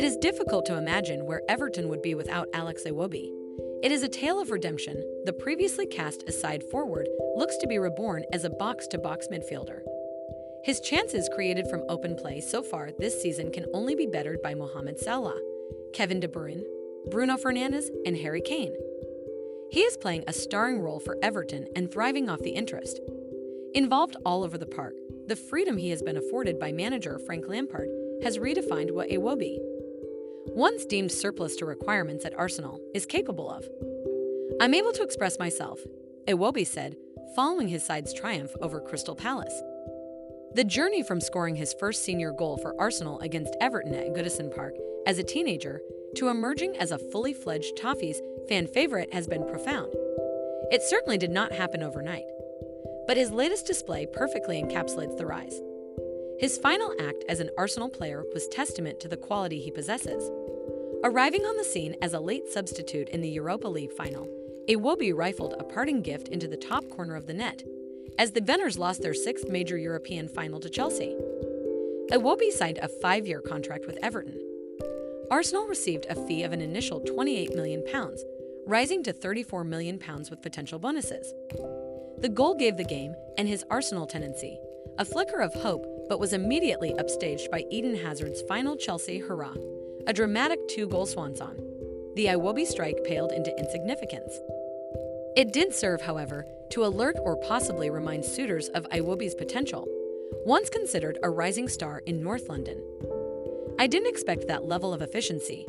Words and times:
It 0.00 0.04
is 0.04 0.16
difficult 0.16 0.64
to 0.64 0.78
imagine 0.78 1.26
where 1.26 1.42
Everton 1.46 1.90
would 1.90 2.00
be 2.00 2.14
without 2.14 2.48
Alex 2.54 2.84
Iwobi. 2.86 3.30
It 3.82 3.92
is 3.92 4.02
a 4.02 4.08
tale 4.08 4.40
of 4.40 4.50
redemption. 4.50 5.04
The 5.26 5.34
previously 5.34 5.84
cast 5.84 6.26
aside 6.26 6.64
forward 6.64 7.06
looks 7.36 7.58
to 7.58 7.66
be 7.66 7.76
reborn 7.78 8.24
as 8.32 8.44
a 8.44 8.48
box 8.48 8.86
to 8.86 8.98
box 8.98 9.28
midfielder. 9.30 9.82
His 10.64 10.80
chances 10.80 11.28
created 11.34 11.68
from 11.68 11.84
open 11.90 12.16
play 12.16 12.40
so 12.40 12.62
far 12.62 12.92
this 12.92 13.20
season 13.20 13.52
can 13.52 13.66
only 13.74 13.94
be 13.94 14.06
bettered 14.06 14.40
by 14.40 14.54
Mohamed 14.54 14.98
Salah, 14.98 15.38
Kevin 15.92 16.18
De 16.18 16.28
Bruyne, 16.28 16.64
Bruno 17.10 17.36
Fernandes, 17.36 17.90
and 18.06 18.16
Harry 18.16 18.40
Kane. 18.40 18.74
He 19.70 19.80
is 19.80 19.98
playing 19.98 20.24
a 20.26 20.32
starring 20.32 20.80
role 20.80 21.00
for 21.00 21.18
Everton 21.22 21.66
and 21.76 21.92
thriving 21.92 22.30
off 22.30 22.40
the 22.40 22.52
interest. 22.52 22.98
Involved 23.74 24.16
all 24.24 24.44
over 24.44 24.56
the 24.56 24.64
park, 24.64 24.94
the 25.26 25.36
freedom 25.36 25.76
he 25.76 25.90
has 25.90 26.00
been 26.00 26.16
afforded 26.16 26.58
by 26.58 26.72
manager 26.72 27.18
Frank 27.18 27.46
Lampard 27.48 27.90
has 28.22 28.38
redefined 28.38 28.92
what 28.92 29.10
Iwobi, 29.10 29.58
once 30.54 30.84
deemed 30.84 31.12
surplus 31.12 31.56
to 31.56 31.64
requirements 31.64 32.24
at 32.24 32.38
Arsenal, 32.38 32.80
is 32.94 33.06
capable 33.06 33.50
of. 33.50 33.64
I'm 34.60 34.74
able 34.74 34.92
to 34.92 35.02
express 35.02 35.38
myself, 35.38 35.80
Iwobi 36.26 36.66
said, 36.66 36.96
following 37.34 37.68
his 37.68 37.84
side's 37.84 38.12
triumph 38.12 38.50
over 38.60 38.80
Crystal 38.80 39.14
Palace. 39.14 39.62
The 40.54 40.64
journey 40.64 41.02
from 41.02 41.20
scoring 41.20 41.56
his 41.56 41.74
first 41.74 42.04
senior 42.04 42.32
goal 42.32 42.58
for 42.58 42.78
Arsenal 42.80 43.20
against 43.20 43.56
Everton 43.60 43.94
at 43.94 44.12
Goodison 44.14 44.54
Park 44.54 44.74
as 45.06 45.18
a 45.18 45.22
teenager 45.22 45.80
to 46.16 46.28
emerging 46.28 46.76
as 46.76 46.90
a 46.90 46.98
fully 46.98 47.32
fledged 47.32 47.76
Toffees 47.76 48.16
fan 48.48 48.66
favorite 48.66 49.12
has 49.14 49.28
been 49.28 49.46
profound. 49.46 49.92
It 50.72 50.82
certainly 50.82 51.18
did 51.18 51.30
not 51.30 51.52
happen 51.52 51.82
overnight. 51.82 52.24
But 53.06 53.16
his 53.16 53.30
latest 53.30 53.66
display 53.66 54.06
perfectly 54.06 54.62
encapsulates 54.62 55.16
the 55.16 55.26
rise. 55.26 55.60
His 56.40 56.56
final 56.56 56.94
act 56.98 57.22
as 57.28 57.40
an 57.40 57.50
Arsenal 57.58 57.90
player 57.90 58.24
was 58.32 58.48
testament 58.48 58.98
to 59.00 59.08
the 59.08 59.16
quality 59.18 59.60
he 59.60 59.70
possesses. 59.70 60.30
Arriving 61.04 61.42
on 61.42 61.58
the 61.58 61.64
scene 61.64 61.96
as 62.00 62.14
a 62.14 62.18
late 62.18 62.48
substitute 62.48 63.10
in 63.10 63.20
the 63.20 63.28
Europa 63.28 63.68
League 63.68 63.92
final, 63.92 64.26
Iwobi 64.66 65.14
rifled 65.14 65.54
a 65.58 65.64
parting 65.64 66.00
gift 66.00 66.28
into 66.28 66.48
the 66.48 66.56
top 66.56 66.88
corner 66.88 67.14
of 67.14 67.26
the 67.26 67.34
net 67.34 67.62
as 68.18 68.32
the 68.32 68.40
Venners 68.40 68.78
lost 68.78 69.02
their 69.02 69.12
sixth 69.12 69.50
major 69.50 69.76
European 69.76 70.28
final 70.28 70.58
to 70.60 70.70
Chelsea. 70.70 71.14
Iwobi 72.10 72.50
signed 72.50 72.78
a 72.78 72.88
five 72.88 73.26
year 73.26 73.42
contract 73.42 73.86
with 73.86 73.98
Everton. 74.02 74.40
Arsenal 75.30 75.66
received 75.66 76.06
a 76.08 76.26
fee 76.26 76.42
of 76.42 76.54
an 76.54 76.62
initial 76.62 77.02
£28 77.02 77.54
million, 77.54 77.84
rising 78.66 79.02
to 79.02 79.12
£34 79.12 79.66
million 79.66 80.00
with 80.30 80.40
potential 80.40 80.78
bonuses. 80.78 81.34
The 82.16 82.30
goal 82.30 82.54
gave 82.54 82.78
the 82.78 82.84
game 82.84 83.14
and 83.36 83.46
his 83.46 83.62
Arsenal 83.68 84.06
tenancy 84.06 84.58
a 84.98 85.04
flicker 85.04 85.40
of 85.40 85.54
hope, 85.54 85.84
but 86.10 86.18
was 86.18 86.32
immediately 86.32 86.92
upstaged 86.98 87.48
by 87.52 87.64
Eden 87.70 87.94
Hazard's 87.94 88.42
final 88.42 88.76
Chelsea 88.76 89.20
hurrah, 89.20 89.54
a 90.08 90.12
dramatic 90.12 90.58
two 90.66 90.88
goal 90.88 91.06
swanson. 91.06 91.56
The 92.16 92.26
Iwobi 92.26 92.66
strike 92.66 93.04
paled 93.04 93.30
into 93.30 93.56
insignificance. 93.56 94.34
It 95.36 95.52
did 95.52 95.72
serve, 95.72 96.02
however, 96.02 96.44
to 96.70 96.84
alert 96.84 97.16
or 97.20 97.36
possibly 97.36 97.90
remind 97.90 98.24
suitors 98.24 98.66
of 98.70 98.88
Iwobi's 98.90 99.36
potential, 99.36 99.86
once 100.44 100.68
considered 100.68 101.16
a 101.22 101.30
rising 101.30 101.68
star 101.68 102.02
in 102.06 102.24
North 102.24 102.48
London. 102.48 102.82
I 103.78 103.86
didn't 103.86 104.10
expect 104.10 104.48
that 104.48 104.66
level 104.66 104.92
of 104.92 105.02
efficiency, 105.02 105.64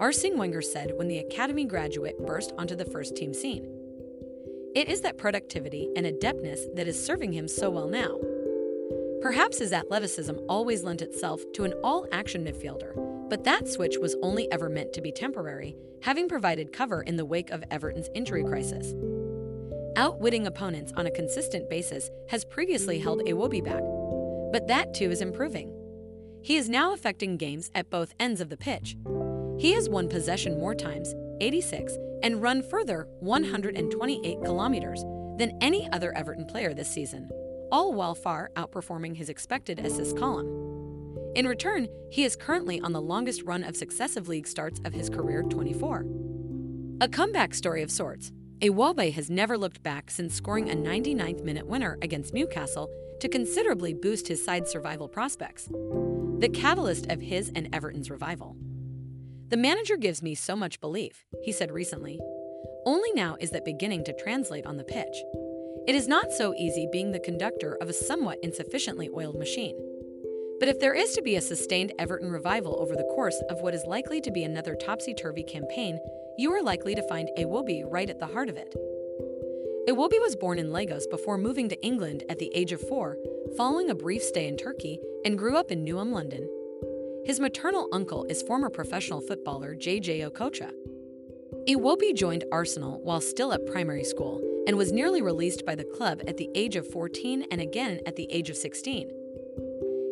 Arsene 0.00 0.38
Wenger 0.38 0.62
said 0.62 0.92
when 0.96 1.08
the 1.08 1.18
academy 1.18 1.66
graduate 1.66 2.16
burst 2.26 2.54
onto 2.56 2.74
the 2.74 2.86
first 2.86 3.14
team 3.14 3.34
scene. 3.34 3.68
It 4.74 4.88
is 4.88 5.02
that 5.02 5.18
productivity 5.18 5.90
and 5.96 6.06
adeptness 6.06 6.62
that 6.76 6.88
is 6.88 7.04
serving 7.04 7.34
him 7.34 7.46
so 7.46 7.68
well 7.68 7.88
now. 7.88 8.18
Perhaps 9.22 9.60
his 9.60 9.72
athleticism 9.72 10.34
always 10.48 10.82
lent 10.82 11.00
itself 11.00 11.40
to 11.54 11.62
an 11.62 11.74
all 11.84 12.08
action 12.10 12.44
midfielder, 12.44 12.92
but 13.30 13.44
that 13.44 13.68
switch 13.68 13.96
was 13.98 14.16
only 14.20 14.50
ever 14.50 14.68
meant 14.68 14.92
to 14.92 15.00
be 15.00 15.12
temporary, 15.12 15.76
having 16.02 16.28
provided 16.28 16.72
cover 16.72 17.02
in 17.02 17.16
the 17.16 17.24
wake 17.24 17.50
of 17.50 17.62
Everton's 17.70 18.10
injury 18.16 18.42
crisis. 18.42 18.94
Outwitting 19.96 20.48
opponents 20.48 20.92
on 20.96 21.06
a 21.06 21.10
consistent 21.12 21.70
basis 21.70 22.10
has 22.30 22.44
previously 22.44 22.98
held 22.98 23.20
Iwobi 23.20 23.62
back, 23.62 23.82
but 24.52 24.66
that 24.66 24.92
too 24.92 25.12
is 25.12 25.22
improving. 25.22 25.72
He 26.42 26.56
is 26.56 26.68
now 26.68 26.92
affecting 26.92 27.36
games 27.36 27.70
at 27.76 27.90
both 27.90 28.14
ends 28.18 28.40
of 28.40 28.48
the 28.48 28.56
pitch. 28.56 28.96
He 29.56 29.72
has 29.74 29.88
won 29.88 30.08
possession 30.08 30.58
more 30.58 30.74
times, 30.74 31.14
86, 31.40 31.96
and 32.24 32.42
run 32.42 32.60
further, 32.60 33.06
128 33.20 34.42
kilometers, 34.42 35.04
than 35.38 35.56
any 35.60 35.88
other 35.92 36.12
Everton 36.16 36.46
player 36.46 36.74
this 36.74 36.90
season, 36.90 37.28
all 37.72 37.92
while 37.92 38.14
far 38.14 38.50
outperforming 38.54 39.16
his 39.16 39.28
expected 39.30 39.80
assist 39.80 40.16
column. 40.16 40.46
In 41.34 41.48
return, 41.48 41.88
he 42.10 42.24
is 42.24 42.36
currently 42.36 42.78
on 42.82 42.92
the 42.92 43.00
longest 43.00 43.42
run 43.42 43.64
of 43.64 43.74
successive 43.74 44.28
league 44.28 44.46
starts 44.46 44.80
of 44.84 44.92
his 44.92 45.08
career 45.08 45.42
24. 45.42 46.04
A 47.00 47.08
comeback 47.08 47.54
story 47.54 47.82
of 47.82 47.90
sorts, 47.90 48.30
Iwobi 48.60 49.12
has 49.14 49.30
never 49.30 49.56
looked 49.56 49.82
back 49.82 50.10
since 50.10 50.34
scoring 50.34 50.70
a 50.70 50.76
99th 50.76 51.42
minute 51.42 51.66
winner 51.66 51.98
against 52.02 52.34
Newcastle 52.34 52.90
to 53.18 53.28
considerably 53.28 53.94
boost 53.94 54.28
his 54.28 54.44
side's 54.44 54.70
survival 54.70 55.08
prospects, 55.08 55.68
the 56.38 56.50
catalyst 56.52 57.06
of 57.10 57.20
his 57.20 57.50
and 57.56 57.68
Everton's 57.72 58.10
revival. 58.10 58.56
The 59.48 59.56
manager 59.56 59.96
gives 59.96 60.22
me 60.22 60.34
so 60.34 60.54
much 60.54 60.80
belief, 60.80 61.24
he 61.42 61.50
said 61.50 61.70
recently. 61.70 62.20
Only 62.84 63.12
now 63.14 63.36
is 63.40 63.50
that 63.50 63.64
beginning 63.64 64.04
to 64.04 64.12
translate 64.12 64.66
on 64.66 64.76
the 64.76 64.84
pitch. 64.84 65.16
It 65.84 65.96
is 65.96 66.06
not 66.06 66.30
so 66.30 66.54
easy 66.54 66.86
being 66.92 67.10
the 67.10 67.18
conductor 67.18 67.76
of 67.80 67.88
a 67.88 67.92
somewhat 67.92 68.38
insufficiently 68.44 69.10
oiled 69.12 69.36
machine. 69.36 69.76
But 70.60 70.68
if 70.68 70.78
there 70.78 70.94
is 70.94 71.12
to 71.14 71.22
be 71.22 71.34
a 71.34 71.40
sustained 71.40 71.92
Everton 71.98 72.30
revival 72.30 72.78
over 72.78 72.94
the 72.94 73.10
course 73.16 73.42
of 73.50 73.62
what 73.62 73.74
is 73.74 73.84
likely 73.84 74.20
to 74.20 74.30
be 74.30 74.44
another 74.44 74.76
topsy 74.76 75.12
turvy 75.12 75.42
campaign, 75.42 75.98
you 76.38 76.52
are 76.52 76.62
likely 76.62 76.94
to 76.94 77.08
find 77.08 77.28
Iwobi 77.36 77.82
right 77.84 78.08
at 78.08 78.20
the 78.20 78.28
heart 78.28 78.48
of 78.48 78.56
it. 78.56 78.72
Iwobi 79.88 80.20
was 80.20 80.36
born 80.36 80.60
in 80.60 80.70
Lagos 80.70 81.08
before 81.08 81.36
moving 81.36 81.68
to 81.68 81.84
England 81.84 82.22
at 82.28 82.38
the 82.38 82.54
age 82.54 82.70
of 82.70 82.80
four, 82.80 83.18
following 83.56 83.90
a 83.90 83.94
brief 83.96 84.22
stay 84.22 84.46
in 84.46 84.56
Turkey, 84.56 85.00
and 85.24 85.36
grew 85.36 85.56
up 85.56 85.72
in 85.72 85.84
Newham, 85.84 86.12
London. 86.12 86.48
His 87.24 87.40
maternal 87.40 87.88
uncle 87.92 88.24
is 88.26 88.40
former 88.42 88.70
professional 88.70 89.20
footballer 89.20 89.74
J.J. 89.74 90.20
Okocha. 90.20 90.70
Iwobi 91.68 92.14
joined 92.14 92.44
Arsenal 92.52 93.00
while 93.02 93.20
still 93.20 93.52
at 93.52 93.66
primary 93.66 94.04
school 94.04 94.40
and 94.66 94.76
was 94.76 94.92
nearly 94.92 95.22
released 95.22 95.66
by 95.66 95.74
the 95.74 95.84
club 95.84 96.20
at 96.26 96.36
the 96.36 96.50
age 96.54 96.76
of 96.76 96.86
14 96.90 97.46
and 97.50 97.60
again 97.60 98.00
at 98.06 98.16
the 98.16 98.30
age 98.30 98.50
of 98.50 98.56
16. 98.56 99.10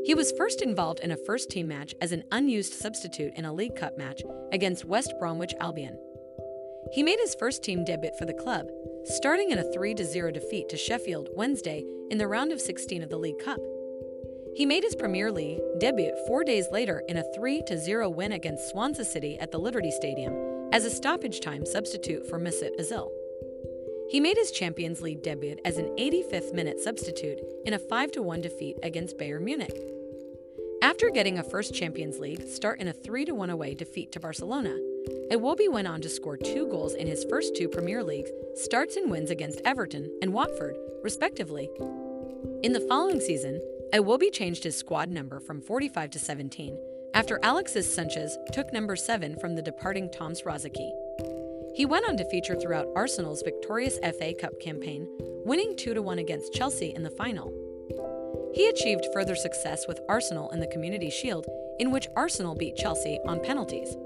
He 0.04 0.14
was 0.14 0.32
first 0.32 0.62
involved 0.62 1.00
in 1.00 1.10
a 1.10 1.16
first 1.16 1.50
team 1.50 1.68
match 1.68 1.94
as 2.00 2.12
an 2.12 2.24
unused 2.32 2.72
substitute 2.72 3.34
in 3.36 3.44
a 3.44 3.52
League 3.52 3.76
Cup 3.76 3.98
match 3.98 4.22
against 4.50 4.86
West 4.86 5.12
Bromwich 5.18 5.54
Albion. 5.60 5.98
He 6.92 7.02
made 7.02 7.18
his 7.20 7.34
first 7.34 7.62
team 7.62 7.84
debut 7.84 8.10
for 8.18 8.24
the 8.24 8.34
club, 8.34 8.66
starting 9.04 9.50
in 9.50 9.58
a 9.58 9.72
3 9.72 9.94
0 9.96 10.32
defeat 10.32 10.68
to 10.70 10.76
Sheffield 10.76 11.28
Wednesday 11.34 11.84
in 12.10 12.18
the 12.18 12.26
round 12.26 12.50
of 12.50 12.60
16 12.60 13.02
of 13.02 13.10
the 13.10 13.18
League 13.18 13.38
Cup. 13.38 13.60
He 14.56 14.66
made 14.66 14.82
his 14.82 14.96
Premier 14.96 15.30
League 15.30 15.60
debut 15.78 16.12
four 16.26 16.42
days 16.42 16.66
later 16.72 17.02
in 17.08 17.18
a 17.18 17.34
3 17.34 17.62
0 17.76 18.08
win 18.08 18.32
against 18.32 18.70
Swansea 18.70 19.04
City 19.04 19.38
at 19.38 19.52
the 19.52 19.58
Liberty 19.58 19.90
Stadium 19.90 20.70
as 20.72 20.84
a 20.84 20.90
stoppage 20.90 21.40
time 21.40 21.64
substitute 21.64 22.26
for 22.28 22.40
Mesut 22.40 22.70
Ozil. 22.80 23.10
He 24.10 24.18
made 24.18 24.36
his 24.36 24.50
Champions 24.50 25.00
League 25.00 25.22
debut 25.22 25.56
as 25.64 25.78
an 25.78 25.94
85th 25.96 26.52
minute 26.52 26.80
substitute 26.80 27.38
in 27.64 27.74
a 27.74 27.78
5 27.78 28.10
1 28.16 28.40
defeat 28.40 28.76
against 28.82 29.16
Bayern 29.16 29.42
Munich. 29.42 29.80
After 30.82 31.10
getting 31.10 31.38
a 31.38 31.44
first 31.44 31.74
Champions 31.74 32.18
League 32.18 32.42
start 32.48 32.80
in 32.80 32.88
a 32.88 32.92
3 32.92 33.26
1 33.26 33.50
away 33.50 33.74
defeat 33.74 34.10
to 34.10 34.18
Barcelona, 34.18 34.76
Iwobi 35.30 35.70
went 35.70 35.86
on 35.86 36.00
to 36.00 36.08
score 36.08 36.36
two 36.36 36.66
goals 36.66 36.94
in 36.94 37.06
his 37.06 37.24
first 37.30 37.54
two 37.54 37.68
Premier 37.68 38.02
League 38.02 38.26
starts 38.56 38.96
and 38.96 39.12
wins 39.12 39.30
against 39.30 39.60
Everton 39.64 40.10
and 40.20 40.32
Watford, 40.32 40.76
respectively. 41.04 41.70
In 42.64 42.72
the 42.72 42.84
following 42.88 43.20
season, 43.20 43.62
Iwobi 43.92 44.32
changed 44.32 44.64
his 44.64 44.76
squad 44.76 45.08
number 45.08 45.38
from 45.38 45.60
45 45.60 46.10
to 46.10 46.18
17 46.18 46.76
after 47.14 47.38
Alexis 47.44 47.92
Sanchez 47.92 48.36
took 48.52 48.72
number 48.72 48.96
7 48.96 49.36
from 49.36 49.54
the 49.54 49.62
departing 49.62 50.10
Tomas 50.10 50.42
Rosicky. 50.42 50.90
He 51.80 51.86
went 51.86 52.06
on 52.06 52.18
to 52.18 52.28
feature 52.28 52.56
throughout 52.56 52.92
Arsenal's 52.94 53.40
victorious 53.40 53.98
FA 54.00 54.34
Cup 54.34 54.60
campaign, 54.60 55.08
winning 55.46 55.74
2 55.74 56.02
1 56.02 56.18
against 56.18 56.52
Chelsea 56.52 56.92
in 56.94 57.02
the 57.02 57.08
final. 57.08 57.50
He 58.54 58.68
achieved 58.68 59.06
further 59.14 59.34
success 59.34 59.88
with 59.88 60.02
Arsenal 60.06 60.50
in 60.50 60.60
the 60.60 60.66
Community 60.66 61.08
Shield, 61.08 61.46
in 61.78 61.90
which 61.90 62.06
Arsenal 62.14 62.54
beat 62.54 62.76
Chelsea 62.76 63.18
on 63.26 63.40
penalties. 63.40 63.96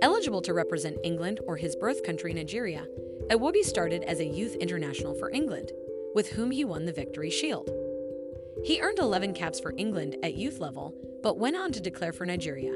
Eligible 0.00 0.40
to 0.40 0.54
represent 0.54 0.96
England 1.04 1.40
or 1.46 1.58
his 1.58 1.76
birth 1.76 2.02
country, 2.02 2.32
Nigeria, 2.32 2.86
Iwobi 3.28 3.62
started 3.62 4.02
as 4.04 4.20
a 4.20 4.24
youth 4.24 4.54
international 4.54 5.12
for 5.12 5.30
England, 5.32 5.72
with 6.14 6.30
whom 6.30 6.50
he 6.50 6.64
won 6.64 6.86
the 6.86 6.94
Victory 6.94 7.28
Shield. 7.28 7.70
He 8.64 8.80
earned 8.80 9.00
11 9.00 9.34
caps 9.34 9.60
for 9.60 9.74
England 9.76 10.16
at 10.22 10.32
youth 10.32 10.60
level, 10.60 10.94
but 11.22 11.38
went 11.38 11.56
on 11.56 11.72
to 11.72 11.80
declare 11.82 12.14
for 12.14 12.24
Nigeria. 12.24 12.72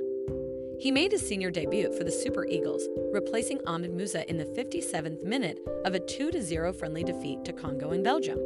He 0.80 0.90
made 0.90 1.12
his 1.12 1.26
senior 1.26 1.50
debut 1.50 1.92
for 1.96 2.04
the 2.04 2.12
Super 2.12 2.46
Eagles, 2.46 2.88
replacing 3.12 3.60
Ahmed 3.66 3.94
Musa 3.94 4.28
in 4.28 4.36
the 4.36 4.44
57th 4.44 5.22
minute 5.22 5.58
of 5.84 5.94
a 5.94 6.00
2 6.00 6.40
0 6.40 6.72
friendly 6.72 7.04
defeat 7.04 7.44
to 7.44 7.52
Congo 7.52 7.90
and 7.90 8.04
Belgium. 8.04 8.38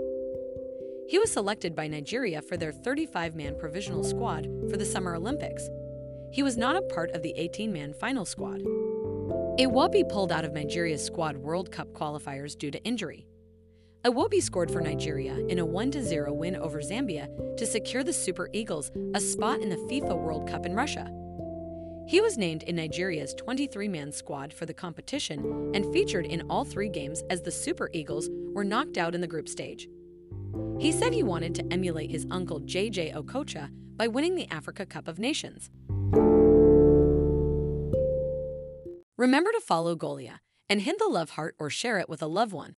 He 1.08 1.18
was 1.18 1.30
selected 1.30 1.74
by 1.74 1.88
Nigeria 1.88 2.42
for 2.42 2.56
their 2.56 2.72
35 2.72 3.34
man 3.34 3.56
provisional 3.58 4.04
squad 4.04 4.46
for 4.70 4.76
the 4.76 4.84
Summer 4.84 5.14
Olympics 5.14 5.68
he 6.30 6.42
was 6.42 6.56
not 6.56 6.76
a 6.76 6.82
part 6.82 7.10
of 7.12 7.22
the 7.22 7.32
18 7.36 7.72
man 7.72 7.92
final 7.94 8.24
squad. 8.24 8.60
Iwobi 9.58 10.08
pulled 10.08 10.30
out 10.30 10.44
of 10.44 10.52
Nigeria's 10.52 11.04
squad 11.04 11.36
World 11.36 11.72
Cup 11.72 11.92
qualifiers 11.92 12.56
due 12.56 12.70
to 12.70 12.82
injury. 12.84 13.26
Iwobi 14.04 14.40
scored 14.40 14.70
for 14.70 14.80
Nigeria 14.80 15.36
in 15.48 15.58
a 15.58 15.66
1 15.66 15.92
0 15.92 16.32
win 16.32 16.56
over 16.56 16.80
Zambia 16.80 17.28
to 17.56 17.66
secure 17.66 18.04
the 18.04 18.12
Super 18.12 18.48
Eagles 18.52 18.90
a 19.14 19.20
spot 19.20 19.60
in 19.60 19.68
the 19.68 19.76
FIFA 19.76 20.16
World 20.16 20.48
Cup 20.48 20.66
in 20.66 20.74
Russia. 20.74 21.10
He 22.08 22.22
was 22.22 22.38
named 22.38 22.62
in 22.62 22.76
Nigeria's 22.76 23.34
23 23.34 23.86
man 23.86 24.10
squad 24.12 24.50
for 24.50 24.64
the 24.64 24.72
competition 24.72 25.70
and 25.74 25.92
featured 25.92 26.24
in 26.24 26.40
all 26.48 26.64
three 26.64 26.88
games 26.88 27.22
as 27.28 27.42
the 27.42 27.50
Super 27.50 27.90
Eagles 27.92 28.30
were 28.54 28.64
knocked 28.64 28.96
out 28.96 29.14
in 29.14 29.20
the 29.20 29.26
group 29.26 29.46
stage. 29.46 29.90
He 30.78 30.90
said 30.90 31.12
he 31.12 31.22
wanted 31.22 31.54
to 31.56 31.66
emulate 31.70 32.10
his 32.10 32.26
uncle 32.30 32.62
JJ 32.62 33.14
Okocha 33.14 33.68
by 33.98 34.08
winning 34.08 34.36
the 34.36 34.50
Africa 34.50 34.86
Cup 34.86 35.06
of 35.06 35.18
Nations. 35.18 35.68
Remember 39.18 39.52
to 39.52 39.60
follow 39.60 39.94
Golia 39.94 40.38
and 40.70 40.80
hit 40.80 40.98
the 40.98 41.08
love 41.08 41.30
heart 41.30 41.56
or 41.58 41.68
share 41.68 41.98
it 41.98 42.08
with 42.08 42.22
a 42.22 42.26
loved 42.26 42.54
one. 42.54 42.76